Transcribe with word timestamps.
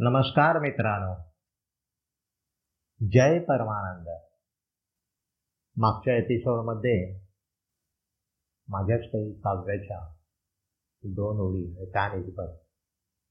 नमस्कार 0.00 0.58
मित्रांनो. 0.58 1.14
जय 3.12 3.38
परमानंद. 3.38 4.08
मागच्या 5.76 6.16
एपिसोडमध्ये 6.16 7.20
माझ्याच 8.68 9.00
काही 9.00 9.32
काव्याच्या 9.32 10.14
दोन 11.04 11.40
ओळी 11.40 11.90
त्या 11.92 12.14
निस्बत 12.14 12.52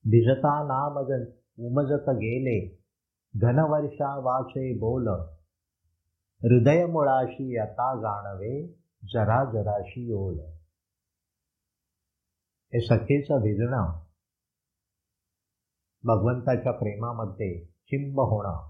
भिजता 0.04 0.64
नामज 0.64 1.34
उमजत 1.60 2.10
गेले 2.10 2.84
घनवर्षा 3.36 4.20
वाचे 4.20 4.74
बोल. 4.74 5.08
हृदय 6.44 6.86
मुळाशी 6.86 7.58
आता 7.58 7.96
जाणवे 7.96 8.68
जरा 9.14 9.44
जराशी 9.46 10.14
ओल. 10.14 10.40
हे 12.74 12.82
सखेचं 12.82 13.40
भिजणं 13.42 14.07
भगवंताच्या 16.08 16.72
प्रेमामध्ये 16.72 17.66
चिंब 17.66 18.20
होणं. 18.20 18.70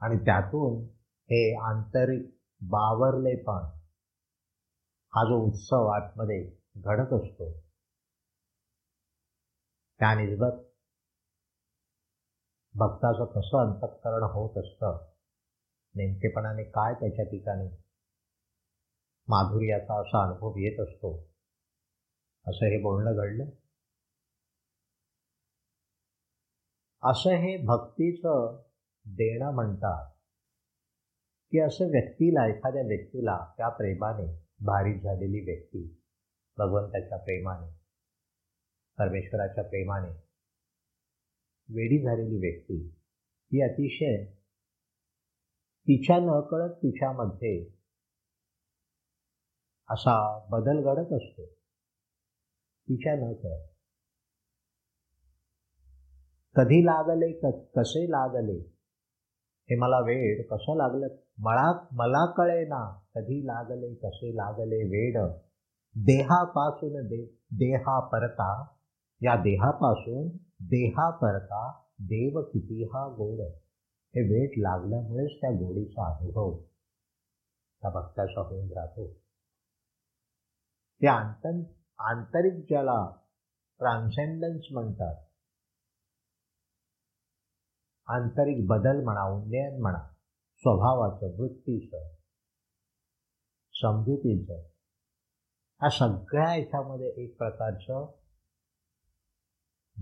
आणि 0.00 0.16
त्यातून 0.16 0.82
हे 1.30 1.56
आंतरिक 1.60 2.38
बावरलेपण 2.60 3.64
हा 5.12 5.24
जो 5.24 5.46
उत्सव 5.46 5.86
आतमध्ये 5.86 6.56
घडत 6.76 7.12
असतो 7.12 7.50
त्या 10.00 10.14
निस्बत 10.14 10.66
भक्ताचं 12.74 13.24
कसं 13.24 13.58
अंतःकरण 13.58 14.22
होत 14.22 14.58
असतं 14.58 15.06
नेमकेपणाने 15.94 16.64
काय 16.64 16.94
त्याच्या 16.94 17.24
ठिकाणी 17.24 17.68
माधुर्याचा 19.28 20.00
असा 20.00 20.22
अनुभव 20.22 20.56
येत 20.56 20.80
असतो 20.80 21.14
असं 22.46 22.66
हे 22.66 22.82
बोलणं 22.82 23.16
घडलं? 23.16 23.44
असं 27.02 27.30
हे 27.30 27.56
भक्तीचं 27.56 28.62
देणं 29.04 29.54
म्हणतात. 29.54 30.10
की 31.52 31.58
असं 31.58 31.84
व्यक्तीला 31.84 32.46
एखाद्या 32.48 32.82
व्यक्तीला 32.82 33.54
त्या 33.56 33.68
प्रेमाने 33.68 34.26
भारीत 34.60 35.00
झालेली 35.00 35.40
व्यक्ती 35.40 36.02
भगवंताच्या 36.58 37.18
प्रेमाने 37.18 37.80
परमेश्वराच्या 38.98 39.64
प्रेमाने 39.64 40.10
वेडी 41.74 42.02
झालेली 42.02 42.36
व्यक्ती 42.36 42.88
ही 43.52 43.62
अतिशय 43.62 44.24
तिच्या 45.88 46.16
नकळत 46.16 46.74
तिच्यामध्ये 46.76 47.70
असा 49.90 50.46
बदल 50.50 50.80
घडत 50.84 51.12
असतो. 51.12 51.46
तिच्या 52.88 53.14
नकळत. 53.14 53.79
कधी 56.60 56.82
लागले 56.86 57.32
कसे 57.76 58.06
लागले? 58.06 58.58
हे 59.70 59.76
मला 59.76 59.98
वेड. 59.98 60.46
कसं 60.46 60.76
लागलं? 60.76 61.08
मला 61.38 61.86
मला 61.92 62.24
कळे 62.32 62.64
ना 62.64 63.00
कधी 63.14 63.46
लागले 63.46 63.94
कसे 63.94 64.36
लागले 64.36 64.82
वेड. 64.84 65.18
देहापासून 65.96 67.06
दे 67.06 67.24
देहा 67.52 67.98
परता 68.00 68.66
या 69.22 69.36
देहापासून 69.36 70.28
देहा 70.60 71.10
परता 71.10 71.72
देव 72.00 72.40
किती 72.42 72.84
हा 72.84 73.08
गोड. 73.08 73.40
हे 74.14 74.22
वेट 74.22 74.50
लागल्यामुळेच 74.58 75.40
त्या 75.40 75.50
गोडीचा 75.50 76.16
अनुभव. 76.16 76.58
त्या 77.82 77.90
भक्ताचा 77.90 78.40
होऊन 78.40 78.72
राहतो 78.72 79.06
ते 81.02 81.06
आंतर 81.06 81.60
आंतरिक 81.98 82.52
ज्याला 82.52 83.10
ट्रान्सेंडन्स 83.78 84.64
म्हणतात. 84.72 85.14
आंतरिक 88.14 88.66
बदल 88.66 89.04
म्हणा 89.04 89.22
उन्नयन 89.22 89.80
म्हणा 89.80 89.98
स्वभावाचं 90.56 91.42
वृत्तीचं 91.42 92.08
समजुतीचं 93.72 94.54
ह्या 95.80 95.90
सगळ्या 95.90 96.56
याच्यामध्ये 96.56 97.08
एक 97.16 97.38
प्रकारचं 97.38 98.06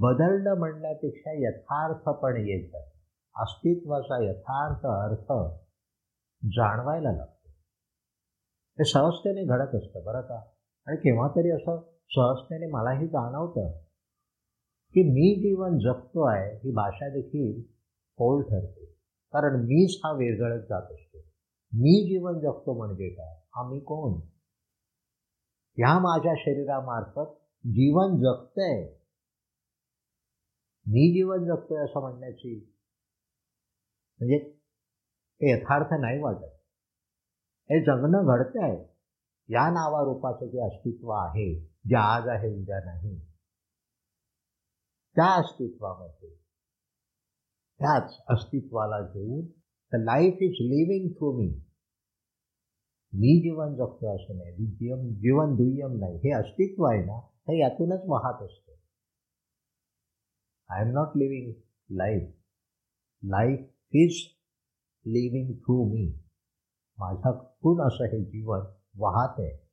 बदलणं 0.01 0.59
म्हणण्यापेक्षा 0.59 1.31
यथार्थपणे 1.35 2.41
येतं 2.41 2.91
अस्तित्वाचा 3.37 4.31
यथार्थ 4.31 4.87
अर्थ 4.87 5.33
जाणवायला 6.45 7.13
लागतो. 7.13 7.49
हे 8.79 8.85
सहजतेने 8.85 9.45
घडत 9.45 9.75
असतं 9.75 10.05
बरं 10.05 10.21
का? 10.21 10.41
आणि 10.87 10.97
केव्हा 10.97 11.29
तरी 11.29 11.51
असं 11.51 11.81
सहजतेने 12.11 12.67
मलाही 12.67 13.07
जाणवतं 13.07 13.79
की 14.95 15.03
मी 15.03 15.35
जीवन 15.41 15.79
जगतो 15.79 16.29
आहे 16.29 16.57
ही 16.57 16.73
भाषा 16.73 17.09
देखील 17.09 17.78
फोल 18.19 18.43
ठरते. 18.43 18.85
कारण 19.33 19.61
मीच 19.61 20.01
हा 20.05 20.13
वेगळत 20.13 20.63
जात 20.63 20.83
असतो. 20.83 21.19
मी 21.73 22.09
जीवन 22.09 22.33
जगतो 22.33 22.79
म्हणजे 22.79 23.09
काय? 23.09 23.41
आम्ही 23.55 23.81
कोण? 23.81 24.21
ह्या 25.77 25.99
माझ्या 25.99 26.35
शरीरामार्फत 26.37 27.31
जीवन 27.65 28.17
जगतंय. 28.17 28.99
मी 30.87 31.13
जीवन 31.13 31.45
जगतोय 31.45 31.85
असं 31.85 32.01
म्हणण्याची 32.01 32.75
म्हणजे 34.21 34.37
हे 35.43 35.53
यथार्थ 35.53 35.95
नाही 36.01 36.23
वाटत. 36.23 36.55
हे 37.71 37.81
जगणं 37.85 38.27
घडतं 38.27 38.65
आहे 38.65 38.79
या 39.49 39.71
नावारूपाचं 39.71 40.47
जे 40.47 40.67
अस्तित्व 40.67 41.11
आहे 41.11 41.61
जे 41.61 41.97
आज 41.97 42.29
आहे 42.29 42.61
उद्या 42.61 42.85
नाही. 42.85 43.19
त्या 45.17 45.41
अस्तित्वामध्ये 45.41 46.48
त्याच 47.81 48.17
अस्तित्वाला 48.29 49.01
घेऊन 49.01 49.47
the 49.93 50.05
life 50.05 50.39
is 50.41 50.57
living 50.61 51.09
through 51.09 51.33
me 51.33 51.49
मी 53.13 53.41
जीवन 53.41 53.75
जगतो 53.75 54.15
असं 54.15 54.37
नाही. 54.39 54.67
जीवन 54.67 55.15
जीवन 55.15 55.55
दुय्यम 55.55 55.99
नाही. 55.99 56.17
हे 56.17 56.33
अस्तित्व 56.33 56.85
आहे 56.85 57.05
ना 57.05 57.17
हे 57.17 57.61
यातूनच 57.61 58.01
वाहत 58.07 58.43
असतं. 58.43 58.73
I 60.75 60.81
am 60.81 60.93
not 60.93 61.17
living 61.17 61.53
life 61.91 62.35
life 63.23 63.59
is 63.93 64.17
living 65.07 65.53
through 65.53 65.85
me 65.93 66.13
माझ्यातून 66.99 67.87
असं 67.87 68.05
हे 68.05 68.25
जीवन 68.25 68.61
वाहत 68.99 69.41
आहे. 69.41 69.69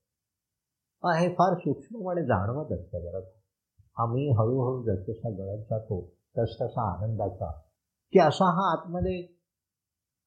हे 1.19 1.33
फार 1.33 1.57
सूक्ष्मपणे 1.59 2.25
जाणवत 2.25 2.71
असतं 2.71 2.99
बरं 3.05 3.25
आम्ही 3.97 4.29
हळूहळू 4.29 4.83
जसजसा 4.83 5.29
गळत 5.29 5.63
जातो 5.69 6.13
तस 6.37 6.55
तसा 6.61 6.81
आनंदाचा 6.93 7.64
की 8.15 8.19
असा 8.19 8.45
हा 8.45 8.71
आतमध्ये 8.71 9.21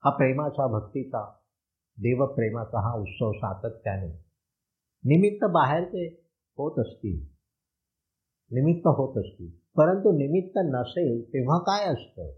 हा 0.04 0.10
प्रेमाचा 0.10 0.66
भक्तीचा 0.66 1.25
देवप्रेमाचा 1.99 2.81
हा 2.81 2.94
उत्सव 2.94 3.32
सातत्याने 3.32 4.09
निमित्त 5.04 5.44
बाहेरचे 5.44 6.06
होत 6.59 6.78
असतील 6.78 7.21
निमित्त 8.50 8.87
होत 8.87 9.19
असतील 9.19 9.50
परंतु 9.76 10.12
निमित्त 10.12 10.59
नसेल 10.59 11.28
तेव्हा 11.28 11.59
काय 11.59 11.84
असतं? 11.84 12.31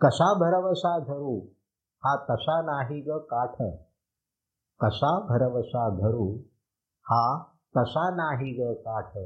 कसा 0.00 0.34
भरवसा 0.34 0.98
धरू 0.98 1.46
हा 2.04 2.16
तसा 2.16 2.62
नाही 2.62 3.00
ग 3.00 3.16
काठ. 3.16 3.56
कसा 4.80 5.18
भरवसा 5.20 5.88
धरू 5.88 6.36
हा 7.10 7.42
तसा 7.76 8.10
नाही 8.10 8.52
ग 8.52 8.72
काठ. 8.72 9.16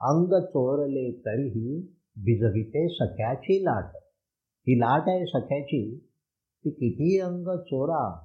अंग 0.00 0.40
चोरले 0.44 1.20
तरीही 1.20 1.80
भिजविते 2.16 2.88
सख्याची 2.88 3.64
लाट. 3.64 4.09
ही 4.70 4.78
लाट 4.78 5.02
आहे 5.06 5.26
सख्याची. 5.26 5.98
ती 6.64 6.70
किती 6.70 7.20
अंग 7.20 7.58
चोरा. 7.58 8.18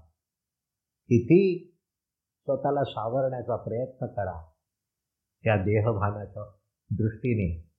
किती 1.05 1.71
स्वतःला 2.43 2.83
सावरण्याचा 2.83 3.55
प्रयत्न 3.55 4.05
करा. 4.05 4.41
त्या 5.43 5.57
देहभानाच्या 5.57 6.43
दृष्टीने. 6.91 7.69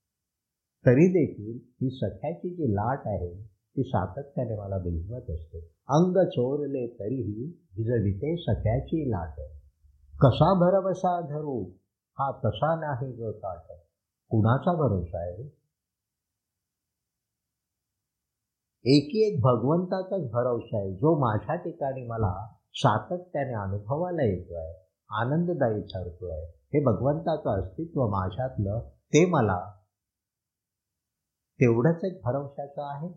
तरी 0.87 1.09
देखील 1.09 1.59
ही 1.83 1.91
सख्याची 1.91 2.51
जी 2.51 2.73
लाट 2.75 3.01
आहे 3.07 3.43
ती 3.45 3.83
सातत्याने 3.83 4.57
मला 4.57 4.79
भिजवत 4.79 5.31
असते. 5.31 5.59
अंग 5.89 6.27
चोरले 6.27 6.87
तरीही 6.87 7.47
भिजविते 7.77 8.37
सख्याची 8.37 9.11
लाट. 9.11 9.41
कसा 10.21 10.55
भरवसा 10.55 11.21
धरू? 11.21 11.71
हा 12.19 12.33
तसा 12.45 12.75
नाही 12.81 13.13
ग 13.13 13.31
काट 13.31 13.79
कुणाचा 14.29 14.73
भरोसा 14.73 15.19
आहे? 15.19 15.56
एकी 18.87 19.23
एक 19.27 19.41
भगवंताचाच 19.41 20.31
भरवसा 20.33 20.79
आहे 20.79 20.93
जो 20.95 21.19
माझ्या 21.19 21.55
ठिकाणी 21.55 22.07
मला 22.07 22.33
सातत्याने 22.75 23.55
अनुभवाला 23.55 24.25
येतो 24.25 24.59
आहे 24.59 24.75
आनंददायी 25.11 25.81
ठरतो 25.83 26.31
आहे 26.33 26.45
हे 26.75 26.85
भगवंताचं 26.85 27.51
अस्तित्व 27.51 28.07
माझ्यातलं 28.09 28.79
ते 29.15 29.25
मला 29.31 29.59
तेवढंच 31.61 32.05
एक 32.05 32.21
भरवशाचं 32.25 32.83
आहे. 32.83 33.09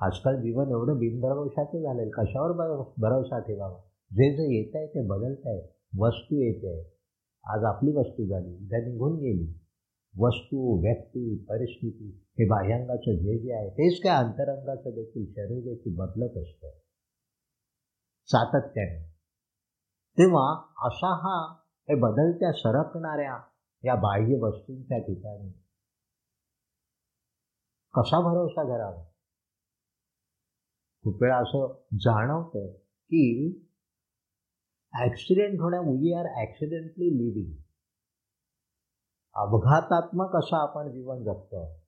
आजकाल 0.00 0.40
जीवन 0.42 0.70
एवढं 0.70 0.98
बिनभरवशाचं 0.98 1.82
झालेलं 1.82 2.10
कशावर 2.10 2.52
भरवसा 2.98 3.38
ठेवावा? 3.38 3.78
जे 4.10 4.30
जे 4.36 4.46
येत 4.56 4.76
आहे 4.76 4.86
ते 4.86 5.06
बदलत 5.06 5.46
आहे 5.46 5.60
वस्तू 6.00 6.36
येते 6.36 6.72
आहे 6.72 6.84
आज 7.44 7.64
आपली 7.64 7.92
वस्तू 7.92 8.26
झाली 8.26 8.54
उद्या 8.54 8.80
निघून 8.80 9.16
गेली. 9.16 9.52
वस्तू 10.14 10.80
व्यक्ती 10.82 11.36
परिस्थिती 11.48 12.10
हे 12.40 12.44
बाह्यांगाचं 12.44 13.12
जे 13.12 13.38
जे 13.38 13.52
आहे 13.54 13.70
तेच 13.70 14.02
काय 14.02 14.24
अंतरंगाचं 14.24 14.90
देखील 14.90 15.32
शरीर 15.32 15.64
देखील 15.64 15.94
बदलत 15.96 16.42
असतं. 16.42 16.70
सातत्याने. 18.26 19.10
तेव्हा 20.18 20.62
असा 20.86 21.14
हा 21.14 21.52
हे 21.88 21.94
बदलत्या 21.94 22.52
सरकणाऱ्या 22.52 23.38
या 23.84 23.94
बाह्य 23.94 24.38
वस्तूंच्या 24.40 24.98
ठिकाणी 24.98 25.50
कसा 27.94 28.20
भरोसा 28.20 28.62
करावा? 28.62 29.04
खूप 31.02 31.22
वेळा 31.22 31.36
असं 31.36 31.82
जाणवतं 31.94 32.72
की 32.78 33.50
ॲक्सिडेंट 34.92 35.60
होण्या 35.60 35.80
वी 35.80 36.14
आर 36.14 36.26
ॲक्सिडेंटली 36.40 37.18
लिव्हिंग 37.18 37.52
अपघातात्मक 39.34 40.36
असं 40.36 40.56
आपण 40.56 40.92
जीवन 40.92 41.22
जगतो. 41.22 41.79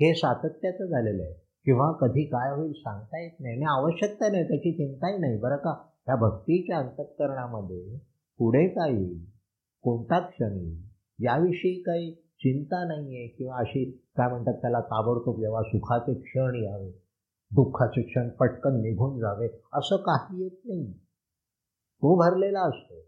हे 0.00 0.14
सातत्याचं 0.14 0.84
झालेलं 0.84 1.22
आहे. 1.22 1.32
किंवा 1.64 1.92
कधी 1.92 2.24
काय 2.24 2.50
होईल 2.50 2.72
सांगता 2.72 3.22
येत 3.22 3.30
नाही. 3.40 3.54
आणि 3.54 3.64
आवश्यकता 3.64 4.30
नाही 4.30 4.44
त्याची 4.44 4.72
चिंताही 4.72 5.18
नाही. 5.18 5.38
बरं 5.38 5.56
का? 5.56 5.70
ह्या 5.70 6.16
भक्तीच्या 6.16 6.78
अंतःकरणामध्ये 6.78 7.98
पुढे 8.38 8.68
काय 8.68 8.92
येईल? 8.92 9.24
कोणता 9.82 10.20
क्षण 10.20 10.56
येईल? 10.56 10.82
याविषयी 11.18 11.82
काही 11.82 12.14
चिंता 12.14 12.84
नाही 12.84 13.16
आहे 13.16 13.28
किंवा 13.28 13.56
अशी 13.56 13.90
काय 13.90 14.28
म्हणतात 14.28 14.54
त्याला 14.54 14.80
ताबडतोब 14.80 15.40
जेव्हा 15.40 15.62
सुखाचे 15.62 16.14
क्षण 16.14 16.62
यावे 16.64 16.90
दुःखाचे 17.50 18.02
क्षण 18.02 18.28
पटकन 18.28 18.80
निघून 18.80 19.20
जावे 19.20 19.48
असं 19.72 19.96
काही 19.96 20.42
येत 20.42 20.60
नाही. 20.64 20.92
तो 22.02 22.18
भरलेला 22.18 22.60
असतो. 22.60 23.00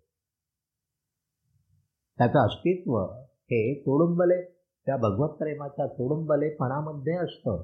त्याचं 2.19 2.47
अस्तित्व 2.47 2.99
हे 3.23 3.81
तोडुंबले 3.81 4.50
त्या 4.87 4.97
भगवत 4.97 5.29
प्रेमाच्या 5.29 5.87
तुडुंबलेपणामध्ये 5.87 7.17
असतं. 7.17 7.63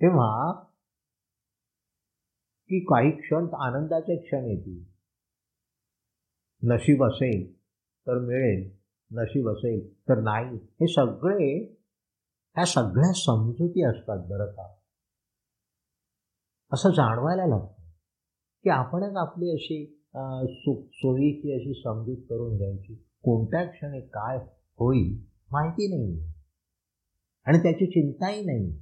तेव्हा 0.00 0.52
की 2.68 2.80
काही 2.84 3.10
क्षण 3.10 3.46
आनंदाचे 3.54 4.16
क्षण 4.16 4.44
येतील. 4.44 4.84
नशीब 6.62 7.04
असेल 7.04 7.52
तर 8.06 8.18
मिळेल 8.18 8.70
नशीब 9.10 9.48
असेल 9.48 10.00
तर 10.08 10.20
नाही. 10.20 10.56
हे 10.80 10.86
सगळे 10.92 11.48
ह्या 12.56 12.64
सगळ्या 12.64 13.12
समजुती 13.12 13.84
असतात 13.84 14.26
बरं 14.28 14.50
का. 14.52 14.74
असं 16.72 16.90
जाणवायला 16.90 17.46
लागतं 17.46 17.82
की 18.64 18.70
आपणच 18.70 19.16
आपली 19.16 19.50
अशी 19.50 19.84
सुख 20.54 20.82
सोयीची 20.94 21.52
अशी 21.54 21.82
समजूत 21.84 22.22
करून 22.30 22.56
घ्यायची. 22.56 22.94
कोणत्या 23.22 23.64
क्षणी 23.70 24.00
काय 24.00 24.38
होईल 24.78 25.33
माहिती 25.54 25.96
नाही. 25.96 26.32
आणि 27.46 27.58
त्याची 27.58 27.86
चिंताही 27.86 28.44
नाही. 28.44 28.80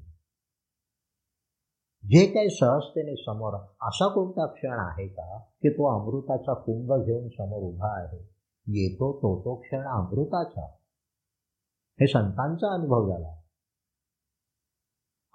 जे 2.03 2.27
काही 2.27 2.51
सहजतेने 2.51 3.17
समोर 3.17 3.55
असा 3.81 4.09
कोणता 4.15 4.47
क्षण 4.47 4.79
आहे 4.79 5.09
का 5.09 5.39
की 5.39 5.71
तो 5.73 6.01
अमृताचा 6.01 6.55
कुंभ 6.55 7.05
घेऊन 7.05 7.29
समोर 7.29 7.63
उभा 7.63 8.01
आहे? 8.01 8.19
येतो 8.67 9.17
तो 9.17 9.41
तो 9.41 9.55
क्षण 9.55 9.87
अमृताचा. 9.87 10.67
हे 12.01 12.07
संतांचा 12.07 12.75
अनुभव 12.75 13.09
झाला. 13.09 13.41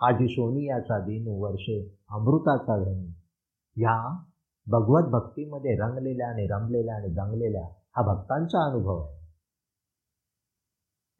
आजी 0.07 0.27
सोनियाचा 0.27 0.99
दिन 0.99 1.25
वर्षे 1.27 1.99
अमृताचा 2.09 2.83
धनी. 2.83 3.07
ह्या 3.75 4.23
भगवत 4.67 5.11
भक्तीमध्ये 5.11 5.75
रंगलेल्या 5.75 6.27
आणि 6.29 6.47
रमलेल्या 6.47 6.95
आणि 6.95 7.07
दंगलेल्या 7.07 7.65
हा 7.65 8.13
भक्तांचा 8.13 8.71
अनुभव 8.71 9.03
आहे. 9.03 9.26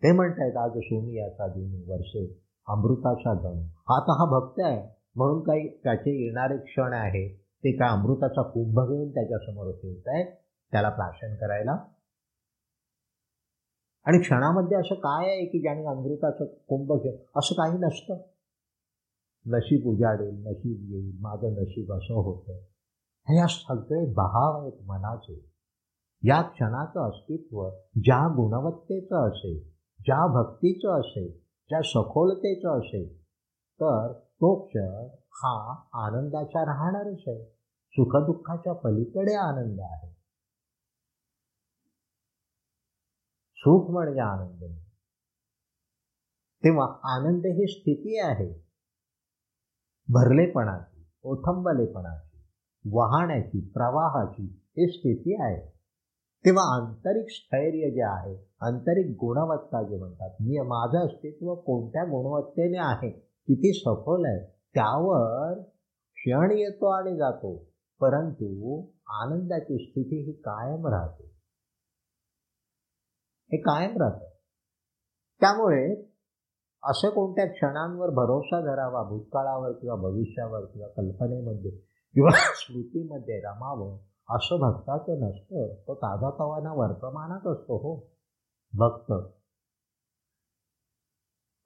ते 0.04 0.12
म्हणतायत 0.12 0.58
आज 0.58 0.72
सोनियाचा 0.72 1.48
दिन 1.48 1.92
वर्षे 1.92 2.42
अमृताचा 2.68 3.34
धन 3.34 3.62
आता 3.88 4.14
हा 4.20 4.40
भक्त 4.40 4.60
आहे. 4.60 4.98
म्हणून 5.16 5.44
काही 5.44 5.78
त्याचे 5.78 6.26
येणारे 6.26 6.58
क्षण 6.58 6.94
आहे. 6.94 7.28
ते 7.36 7.72
काय 7.72 7.90
अमृताचा 7.90 8.42
कुंभ 8.42 8.80
घेऊन 8.80 9.14
त्याच्यासमोर 9.14 9.72
ठेवत 9.72 10.08
आहेत 10.08 10.26
त्याला 10.72 10.90
प्राशन 10.90 11.36
करायला. 11.36 11.72
आणि 14.06 14.20
क्षणामध्ये 14.20 14.78
असं 14.78 14.96
काय 14.96 15.30
आहे 15.30 15.46
की 15.46 15.62
ज्याने 15.62 15.86
अमृताचं 15.86 16.46
कुंभ 16.46 16.94
घे 16.94 17.26
असं 17.36 17.56
काही 17.56 17.78
नसतं. 17.78 18.18
नशीब 19.46 19.88
उजाडेल 19.88 20.48
नशीब 20.48 20.92
येईल 20.92 21.18
माझं 21.22 21.62
नशीब 21.62 21.94
असं 21.94 22.14
होतं. 22.14 22.54
हे 23.30 23.38
या 23.38 23.48
सगळे 23.48 24.14
भाव 24.14 24.62
आहेत 24.62 24.84
मनाचे. 24.86 25.50
या 26.24 26.42
क्षणाचं 26.42 27.10
अस्तित्व 27.10 27.70
ज्या 27.96 28.28
गुणवत्तेचं 28.28 29.30
असेल 29.30 29.77
ज्या 30.08 30.42
भक्तीचं 30.42 31.00
असेल 31.00 31.32
ज्या 31.70 31.82
सखोलतेचं 31.82 32.80
असेल 32.80 33.22
तर 33.74 34.14
तो 34.14 34.66
क्षण 34.66 35.08
हा 35.30 35.84
आनंदाचा 35.94 36.66
राहणारच 36.66 37.24
आहे. 37.28 37.44
सुखदुःखाच्या 37.92 38.74
पलीकडे 38.74 39.36
आनंद 39.36 39.80
आहे. 39.80 40.12
सुख 43.56 43.92
म्हणजे 43.92 44.20
आनंद 44.20 44.64
तेव्हा 46.64 46.88
आनंद 47.04 47.46
ही 47.46 47.68
स्थिती 47.68 48.20
आहे. 48.20 48.66
भरलेपणाची 50.10 51.06
ओथंबलेपणाची 51.24 52.40
वाहण्याची 52.92 53.70
प्रवाहाची 53.70 54.44
ही 54.46 54.92
स्थिती 54.92 55.42
आहे. 55.42 55.77
तेव्हा 56.48 56.76
आंतरिक 56.76 57.26
स्थैर्य 57.30 57.92
जे 57.92 58.02
आहे 58.02 58.50
आंतरिक 58.62 59.16
गुणवत्ता 59.16 59.84
जे 59.84 59.98
म्हणतात 59.98 60.30
मी 60.42 60.60
माझं 60.60 61.06
अस्तित्व 61.06 61.56
कोणत्या 61.56 62.04
गुणवत्तेने 62.04 62.78
आहे 62.78 63.10
किती 63.20 63.74
सफल 63.74 64.26
आहे 64.26 64.56
त्यावर 64.74 65.62
क्षण 66.16 66.52
येतो 66.52 66.86
आणि 66.86 67.18
जातो 67.18 67.58
परंतु 68.02 68.86
आनंदाची 69.08 69.86
स्थिती 69.86 70.26
ही 70.26 70.32
कायम 70.32 70.88
राहते. 70.88 71.24
हे 73.52 73.58
कायम 73.58 74.02
राहतं. 74.02 74.30
त्यामुळे 75.40 76.02
असे 76.84 77.10
कोणत्या 77.10 77.46
क्षणांवर 77.46 78.10
भरोसा 78.10 78.62
धरावा 78.62 79.04
भूतकाळावर 79.04 79.72
किंवा 79.72 79.96
भविष्यावर 79.96 80.66
किंवा 80.66 80.88
कल्पनेमध्ये 80.88 81.72
किंवा 82.14 82.30
स्मृतीमध्ये 82.56 83.40
रमावं 83.40 83.98
असं 84.30 84.60
भक्ताचं 84.60 85.20
नसतं 85.20 85.74
तो 85.88 85.96
ताजा 85.96 86.30
तवाना 86.30 86.74
वर्तमानात 86.74 87.48
असतो 87.48 87.78
हो 87.78 87.96
भक्त. 88.78 89.12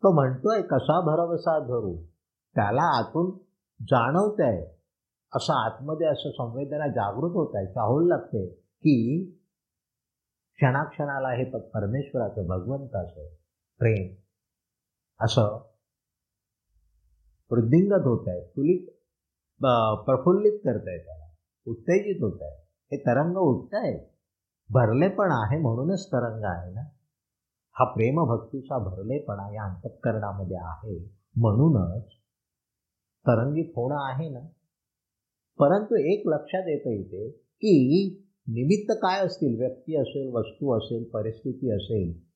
तो 0.04 0.12
म्हणतोय 0.14 0.62
कसा 0.62 1.00
भरवसा 1.02 1.60
धरू? 1.60 2.04
त्याला 2.56 3.00
आतून 3.00 3.38
जाणवत 3.82 4.36
आहे 4.40 4.82
असं 5.36 5.54
आतमध्ये 5.54 6.08
असं 6.08 6.32
संवेदना 6.32 6.88
जागृत 6.88 7.32
होत 7.32 7.56
आहे 7.56 7.66
चाहूल 7.66 8.08
लागते 8.08 8.48
की 8.50 9.26
क्षणाक्षणाला 10.56 11.30
हे 11.30 11.44
परमेश्वराचं 11.60 12.48
भगवंताचं 12.48 13.28
प्रेम 13.80 14.16
असं 15.26 15.44
वृद्धिंगत 17.52 18.08
होत 18.08 18.28
आहे 18.28 18.50
तुलित 18.50 18.88
प्रफुल्लित 20.06 20.60
करत 20.60 20.88
आहे 20.88 21.06
त्याला. 21.06 21.31
उत्तेजित 21.66 22.24
होत 22.24 22.42
आहे. 22.42 22.62
हे 22.92 22.98
तरंग 22.98 23.38
उठत 23.38 23.74
आहे 23.74 24.12
भरलेपण 24.70 25.32
आहे 25.32 25.58
म्हणूनच 25.58 26.08
तरंग 26.08 26.44
आहे 26.44 26.74
ना? 26.74 26.82
हा 27.80 27.86
प्रेमभक्तीचा 27.86 28.78
भरलेपणा 28.78 29.54
या 29.56 29.64
अंतःकरणामध्ये 29.64 30.58
आहे 30.58 30.98
म्हणूनच 31.36 32.06
तरंगित 33.28 33.70
होणं 33.70 34.10
आहे 34.10 34.30
ना? 34.30 34.40
परंतु 35.60 35.96
एक 36.14 36.28
लक्षात 36.28 36.68
येतं 36.68 36.90
इथे 36.90 37.30
की 37.30 37.74
निमित्त 38.48 38.92
काय 38.92 39.26
असतील? 39.26 39.60
व्यक्ती 39.60 39.96
असेल 39.96 40.32
वस्तू 40.34 40.78
असेल 40.78 41.04
परिस्थिती 41.10 41.72
असेल. 41.76 42.32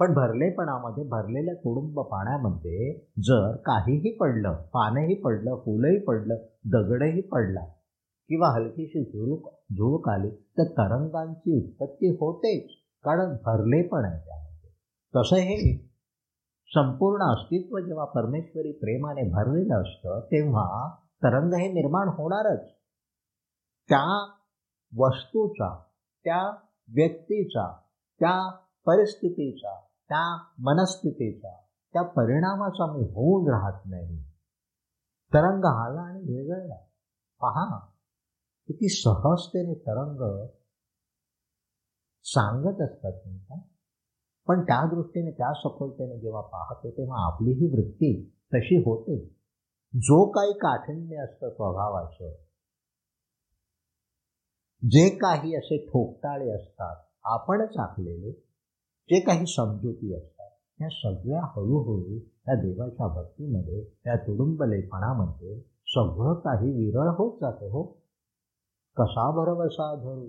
पण 0.00 0.14
भरलेपणामध्ये 0.14 1.04
भरलेल्या 1.04 1.54
तुडुंब 1.54 2.00
पाण्यामध्ये 2.00 3.06
जर 3.18 3.56
काहीही 3.56 4.16
पडलं 4.16 4.62
पानही 4.62 5.14
पडलं 5.14 5.56
फुलंही 5.56 5.98
पडलं 5.98 6.36
दगडही 6.64 7.20
पडला 7.20 7.64
किंवा 8.28 8.48
हलकीशी 8.48 9.04
झुळूक 9.04 9.54
झुळूक 9.72 10.08
आली 10.08 10.30
तर 10.30 10.64
तरंगांची 10.64 11.56
उत्पत्ती 11.56 12.08
होतेच. 12.08 12.70
कारण 13.04 13.36
भरलेपण 13.44 14.04
आहे 14.04 14.24
त्यामध्ये. 14.24 14.70
तसं 15.16 15.36
हे 15.36 15.76
संपूर्ण 16.74 17.22
अस्तित्व 17.22 17.78
जेव्हा 17.78 18.04
परमेश्वरी 18.04 18.72
प्रेमाने 18.72 19.22
भरलेलं 19.22 19.80
असतं 19.80 20.20
तेव्हा 20.20 20.94
तरंग 21.24 21.54
हे 21.54 21.72
निर्माण 21.72 22.08
होणारच. 22.08 22.68
त्या 23.88 24.34
वस्तूचा 24.96 25.82
त्या 26.24 26.42
व्यक्तीचा 26.94 27.72
त्या 28.20 28.50
परिस्थितीचा 28.86 29.85
त्या 30.08 30.36
मनस्थितीचा 30.58 31.56
त्या 31.92 32.02
परिणामाचा 32.02 32.92
मी 32.92 33.02
होऊन 33.02 33.50
राहत 33.50 33.82
नाही. 33.86 34.22
तरंग 35.32 35.64
आला 35.64 36.00
आणि 36.00 36.20
वेगळला 36.20 36.76
पहा 37.40 37.78
किती 38.68 38.88
सहजतेने 38.88 39.74
तरंग 39.74 40.46
सांगत 42.24 42.80
असतात 42.80 43.12
तुमचा 43.12 43.60
पण 44.48 44.62
त्या 44.62 44.84
दृष्टीने 44.94 45.30
त्या 45.30 45.52
सखोलतेने 45.54 46.20
जेव्हा 46.20 46.40
पाहतो 46.40 46.90
तेव्हा 46.90 47.32
आपली 47.32 47.50
ही 47.50 47.66
वृत्ती 47.66 48.30
तशी 48.54 48.76
होते. 48.76 49.36
जो 49.94 50.30
काही 50.30 50.52
काठिण्य 50.52 51.16
असतं 51.16 51.50
स्वभावाचं 51.50 52.32
जे 54.88 55.08
काही 55.16 55.56
असे 55.56 55.86
ठोकताळे 55.86 56.50
असतात 56.50 56.96
आपणच 57.24 57.76
आखलेले 57.78 58.45
जे 59.10 59.20
काही 59.20 59.46
समजुती 59.46 60.14
असतात 60.14 60.50
त्या 60.78 60.88
सगळ्या 60.88 61.40
हळूहळू 61.44 62.18
त्या 62.18 62.54
देवाच्या 62.54 63.06
भक्तीमध्ये 63.06 63.84
त्या 64.04 64.16
तुडुंबलेपणामध्ये 64.16 65.60
सगळं 65.86 66.34
काही 66.34 66.72
विरळ 66.72 67.08
होत 67.08 67.38
जातं 67.40 67.66
हो. 67.66 67.82
कसा 68.96 69.30
भरवसा 69.30 69.94
धरू? 69.94 70.28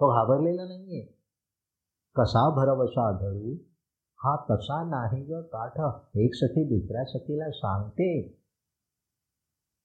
तो 0.00 0.12
घाबरलेला 0.12 0.64
नाहीये. 0.64 1.06
कसा 2.16 2.50
भरवसा 2.50 3.12
धरू? 3.12 3.54
हा 4.24 4.36
तसा 4.50 4.84
नाही 4.84 5.24
ग 5.24 5.40
काठ. 5.40 6.04
एक 6.14 6.30
सखी 6.34 6.64
दुसऱ्या 6.64 7.04
सखीला 7.04 7.50
सांगते 7.50 8.22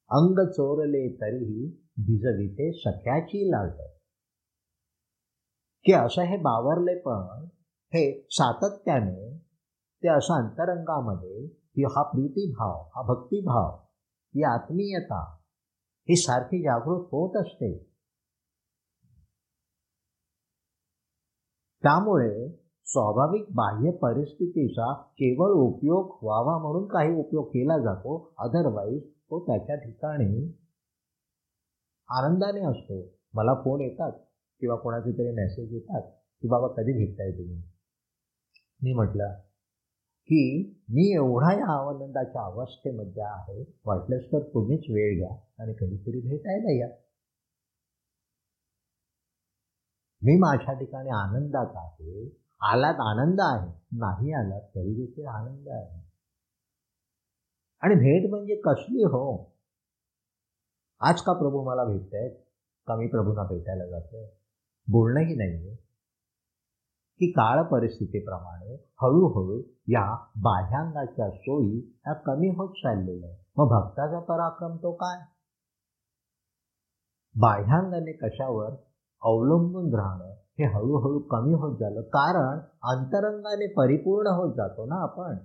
अंग 0.10 0.50
चोरले 0.50 1.16
तरीही 1.16 1.68
भिजविते 1.98 2.72
सख्याची 2.74 3.52
लाट 3.52 3.82
की 5.86 5.92
असं 5.92 6.22
हे 6.22 6.38
बावरले 6.38 7.00
पण 7.00 7.46
हे 7.94 8.28
सातत्याने 8.32 9.38
ते 10.04 10.08
असं 10.08 10.34
अंतरंगामध्ये 10.34 11.48
की 11.48 11.84
हा 11.84 12.04
प्रीतीभाव 12.04 12.82
हा 12.96 13.02
भक्तिभाव 13.02 13.76
ही 14.36 14.44
आत्मीयता 14.44 15.36
ही 16.10 16.16
सारखी 16.16 16.62
जागृत 16.64 17.06
होत 17.06 17.46
असते. 17.46 17.96
त्यामुळे 21.84 22.52
स्वाभाविक 22.86 23.46
बाह्य 23.56 23.92
परिस्थितीचा 23.92 24.94
केवळ 24.94 25.50
उपयोग 25.50 26.20
व्हावा 26.24 26.58
म्हणून 26.58 26.88
काही 26.88 27.20
उपयोग 27.20 27.46
केला 27.46 27.78
जातो 27.78 28.34
अदरवाईज 28.38 29.04
तो 29.10 29.46
त्याच्या 29.46 29.76
ठिकाणी 29.76 30.48
आनंदाने 32.10 32.66
असतो. 32.66 33.08
मला 33.34 33.54
फोन 33.54 33.82
येतात. 33.82 34.25
किंवा 34.60 34.76
कोणाचे 34.76 35.12
तरी 35.18 35.32
मेसेज 35.32 35.74
येतात 35.74 36.02
की 36.42 36.48
बाबा 36.48 36.68
कधी 36.68 36.94
भेटताय 36.94 37.32
तुम्ही? 37.32 37.62
मी 38.84 38.94
म्हटलं 38.94 39.34
की 40.28 40.70
मी 40.90 41.14
एवढा 41.14 41.54
या 41.54 41.90
आनंदाच्या 41.90 42.42
अवस्थेमध्ये 42.42 43.24
आहे 43.24 43.74
वाटलंच 43.86 44.24
तर 44.26 44.40
तुम्हीच 44.54 44.84
वेळ 44.90 45.18
घ्या 45.18 45.64
आणि 45.64 45.74
कधीतरी 45.74 46.22
भेटायला 46.30 46.72
या. 46.72 46.88
मी 50.22 50.38
माझ्या 50.40 50.74
ठिकाणी 50.74 51.10
आनंदात 51.10 51.74
आहे 51.76 52.30
आलात 52.62 52.94
आनंद 53.00 53.42
आहे 53.42 53.98
नाही 53.98 54.34
आलात 54.34 54.62
तरी 54.62 55.06
देखील 55.06 55.26
आनंद 55.26 55.68
आहे. 55.70 56.06
आणि 57.82 57.96
भेट 57.96 58.30
म्हणजे 58.30 58.56
कसली 58.56 59.04
हो? 59.04 59.56
आज 61.00 61.22
का 61.22 61.34
प्रभू 61.34 61.64
मला 61.64 61.84
भेटतायत? 61.84 62.32
का 62.88 62.96
मी 62.96 63.08
प्रभूंना 63.08 63.44
भेटायला 63.44 63.86
जातोय? 63.88 64.26
बोलणंही 64.90 65.36
नाहीये 65.36 65.76
की 67.20 67.32
काळ 67.32 67.64
परिस्थितीप्रमाणे 67.64 68.74
हळूहळू 69.02 69.62
या 69.88 70.16
बाह्यांगाच्या 70.38 71.30
सोयी 71.30 72.00
ह्या 72.06 72.14
कमी 72.14 72.50
होत 72.50 72.70
चाललेल्या 72.70 73.30
आहेत. 73.30 73.44
मग 73.58 73.66
भक्ताचा 73.66 74.20
पराक्रम 74.20 74.78
तो 74.78 74.92
काय? 74.92 75.26
बाह्यांगाने 77.40 78.12
कशावर 78.12 78.70
अवलंबून 79.24 79.96
राहणं 79.96 80.26
हे 80.60 80.66
हळूहळू 80.66 81.20
कमी 81.20 81.54
होत 81.54 81.78
झालं. 81.78 82.02
कारण 82.02 82.60
अंतरंगाने 82.84 83.68
परिपूर्ण 83.68 84.28
होत 84.28 84.54
जातो 84.54 84.86
ना 84.86 84.96
आपण. 84.96 85.38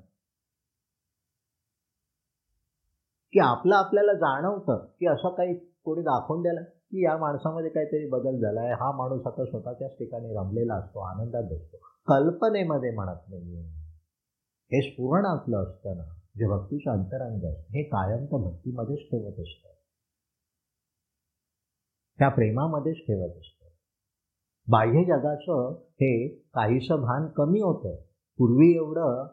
की 3.33 3.39
आपलं 3.39 3.77
आपल्याला 3.77 4.13
जाणवतं 4.13 4.87
की 4.87 5.07
असं 5.07 5.35
काही 5.35 5.55
कोणी 5.59 6.03
दाखवून 6.03 6.43
द्यायला? 6.43 6.80
की 6.91 7.05
या 7.05 7.17
माणसामध्ये 7.17 7.71
काहीतरी 7.71 8.09
बदल 8.09 8.41
झाला 8.41 8.61
आहे 8.61 8.73
हा 8.73 8.93
माणूस 8.97 9.27
आता 9.27 9.45
स्वतःच्याच 9.45 9.91
ठिकाणी 9.91 10.35
रमलेला 10.35 10.75
असतो 10.75 11.01
आनंदात 11.01 11.53
असतो 11.53 11.77
कल्पनेमध्ये 12.07 12.91
म्हणत 12.91 13.19
नाहीये. 13.29 13.63
हे 14.73 14.91
स्फुरणातलं 14.91 15.57
असतं 15.59 15.97
ना 15.97 16.03
जे 16.37 16.47
भक्तीचं 16.47 16.91
अंतरंग 16.91 17.37
असतं 17.37 17.73
हे 17.73 17.83
कायम 17.83 18.25
तर 18.25 18.37
भक्तीमध्येच 18.37 19.11
ठेवत 19.11 19.41
असतं. 19.41 19.69
त्या 22.19 22.29
प्रेमामध्येच 22.29 22.97
ठेवत 22.97 23.37
असतं. 23.37 23.69
बाह्य 24.69 25.05
जगाचं 25.05 25.83
हे 25.93 26.29
काहीसं 26.29 26.97
भान 26.97 27.27
कमी 27.27 27.61
होतं. 27.61 28.03
पूर्वी 28.39 28.77
एवढं 28.77 29.27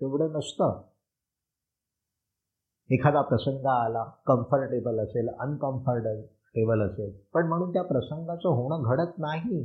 तेवढं 0.00 0.32
नसतं. 0.32 0.82
एखादा 2.90 3.20
प्रसंग 3.20 3.66
आला 3.66 4.04
कम्फर्टेबल 4.26 4.98
असेल 4.98 5.28
अनकम्फर्टेबल 5.40 6.35
टेबल 6.56 6.82
असेल. 6.82 7.12
पण 7.34 7.46
म्हणून 7.46 7.72
त्या 7.72 7.82
प्रसंगाचं 7.82 8.48
होणं 8.48 8.82
घडत 8.82 9.18
नाही. 9.18 9.60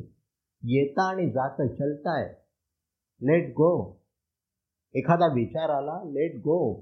येता 0.63 1.03
आणि 1.03 1.29
जात 1.29 1.62
चलताय. 1.62 2.24
लेट 3.21 3.51
गो 3.51 4.01
एखादा 4.95 5.25
विचार 5.33 5.69
आला 5.69 6.01
लेट 6.05 6.39
गो 6.39 6.81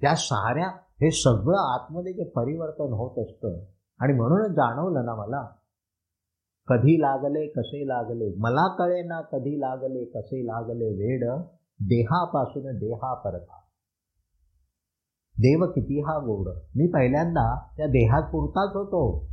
त्या 0.00 0.14
साऱ्या 0.14 0.68
हे 1.02 1.10
सगळं 1.10 1.58
आतमध्ये 1.74 2.12
जे 2.12 2.24
परिवर्तन 2.24 2.92
होत 2.92 3.18
असतं. 3.18 3.58
आणि 4.00 4.12
म्हणूनच 4.12 4.50
जाणवलं 4.50 5.04
ना 5.04 5.14
मला 5.14 5.46
कधी 6.68 7.00
लागले 7.00 7.46
कसे 7.46 7.88
लागले? 7.88 8.34
मला 8.36 8.66
कळे 8.76 9.02
ना 9.02 9.20
कधी 9.20 9.60
लागले 9.60 10.04
कसे 10.04 10.46
लागले 10.46 10.88
वेड? 10.88 11.24
देहापासून 11.82 12.78
देहा 12.78 13.14
परता 13.14 13.59
देव 15.38 15.66
किती 15.66 16.00
हा 16.00 16.18
गोड? 16.18 16.48
मी 16.48 16.86
पहिल्यांदा 16.86 17.66
त्या 17.76 17.86
देहात 17.86 18.22
पुरताच 18.22 18.76
होतो. 18.76 19.30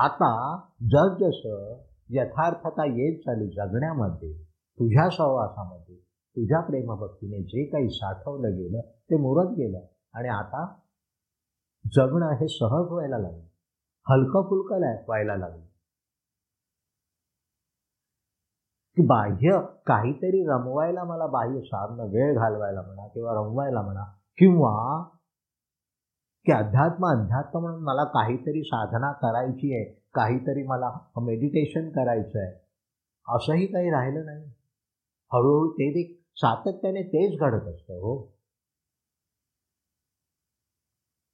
आता 0.00 0.60
जसजसं 0.82 1.80
यथार्थता 2.10 2.84
येत 2.84 3.20
चाली 3.20 3.46
जगण्यामध्ये 3.46 4.32
तुझ्या 4.78 5.08
सहवासामध्ये 5.10 5.96
तुझ्या 6.36 6.60
प्रेमभक्तीने 6.60 7.42
जे 7.42 7.64
काही 7.64 7.88
साठवलं 7.88 8.56
गेलं 8.56 8.80
ते 8.80 9.16
मुरत 9.16 9.48
गेलं. 9.48 9.80
आणि 10.14 10.28
आता 10.28 10.66
जगणं 11.86 12.32
हे 12.32 12.48
सहज 12.48 12.92
व्हायला 12.92 13.18
लागलं. 13.18 13.42
हलकं 14.10 14.42
फुलकं 14.42 14.94
व्हायला 15.04 15.36
लागलं. 15.36 15.73
की 18.96 19.02
बाह्य 19.02 19.60
काहीतरी 19.86 20.44
रमवायला 20.46 21.04
मला 21.04 21.26
बाह्य 21.26 21.60
साधनं 21.60 22.04
वेळ 22.04 22.34
घालवायला 22.34 22.82
म्हणा 22.82 23.06
किंवा 23.06 23.32
रमवायला 23.34 23.82
म्हणा 23.82 24.04
किंवा 24.38 25.02
की 26.46 26.52
अध्यात्म 26.52 27.06
अध्यात्म 27.06 27.60
म्हणून 27.60 27.82
मला 27.82 28.04
काहीतरी 28.04 28.62
साधना 28.62 29.12
करायची 29.12 29.74
आहे 29.74 29.84
काहीतरी 30.14 30.66
मला 30.66 30.90
मेडिटेशन 31.16 31.88
करायचं 31.90 32.38
आहे 32.38 32.64
असंही 33.28 33.66
काही 33.66 33.90
राहिलं 33.90 34.24
नाही. 34.26 34.44
हळूहळू 35.32 35.72
ते 35.72 35.90
देख 35.90 36.20
सातत्याने 36.36 37.02
तेच 37.02 37.40
घडत 37.40 37.68
असतं 37.68 37.94
हो. 37.94 38.34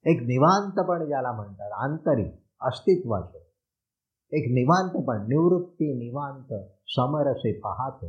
एक 0.05 0.23
निवांतपण 0.23 1.07
ज्याला 1.07 1.33
म्हणतात 1.33 1.73
आंतरिक 1.73 2.35
अस्तित्वाचं. 2.61 3.40
एक 4.33 4.45
निवांतपण 4.53 5.23
निवृत्ती 5.23 5.95
निवांत 5.95 6.55
समरसे 6.89 7.53
पाहत. 7.59 8.05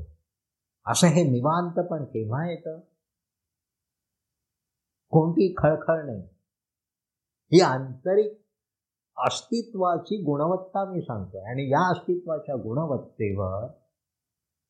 असं 0.88 1.08
हे 1.08 1.24
निवांतपण 1.24 2.04
केव्हा 2.04 2.50
येतं? 2.52 2.80
कोणती 5.10 5.54
खळखळ 5.58 6.06
नाही. 6.06 6.22
ही 7.52 7.62
आंतरिक 7.62 8.42
अस्तित्वाची 9.18 10.18
गुणवत्ता 10.18 10.92
मी 10.92 11.02
सांगतोय. 11.02 11.42
आणि 11.42 11.72
या 11.72 11.90
अस्तित्वाच्या 11.92 12.56
गुणवत्तेवर 12.56 13.68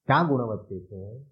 त्या 0.07 0.23
गुणवत्तेतून 0.23 1.23